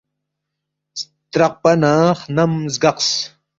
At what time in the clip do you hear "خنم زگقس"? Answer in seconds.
2.19-3.09